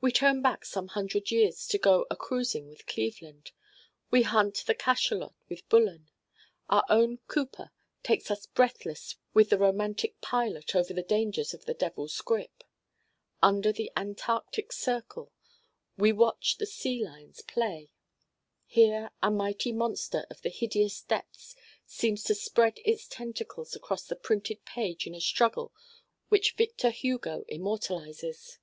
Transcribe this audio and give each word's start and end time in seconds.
We 0.00 0.10
turn 0.10 0.42
back 0.42 0.64
some 0.64 0.88
hundred 0.88 1.30
years 1.30 1.68
to 1.68 1.78
go 1.78 2.06
a 2.10 2.16
cruising 2.16 2.66
with 2.68 2.86
Cleveland. 2.86 3.52
We 4.10 4.22
hunt 4.22 4.64
the 4.66 4.74
cachelot 4.74 5.32
with 5.48 5.68
Bullen. 5.68 6.10
Our 6.68 6.84
own 6.88 7.18
Cooper 7.28 7.70
takes 8.02 8.32
us 8.32 8.46
breathless 8.46 9.14
with 9.32 9.50
the 9.50 9.58
romantic 9.58 10.20
Pilot 10.20 10.74
over 10.74 10.92
the 10.92 11.04
dangers 11.04 11.54
of 11.54 11.66
the 11.66 11.72
Devil's 11.74 12.20
Grip. 12.20 12.64
Under 13.40 13.70
the 13.70 13.92
Antarctic 13.96 14.72
Circle 14.72 15.30
we 15.96 16.10
watch 16.10 16.56
the 16.58 16.66
sea 16.66 17.04
lions 17.04 17.40
play. 17.42 17.92
Here 18.66 19.12
a 19.22 19.30
mighty 19.30 19.70
monster 19.70 20.26
of 20.30 20.42
the 20.42 20.50
hideous 20.50 21.00
depths 21.02 21.54
seems 21.86 22.24
to 22.24 22.34
spread 22.34 22.80
its 22.84 23.06
tentacles 23.06 23.76
across 23.76 24.02
the 24.04 24.16
printed 24.16 24.64
page 24.64 25.06
in 25.06 25.14
a 25.14 25.20
struggle 25.20 25.72
which 26.28 26.54
Victor 26.54 26.90
Hugo 26.90 27.44
immortalizes. 27.48 28.58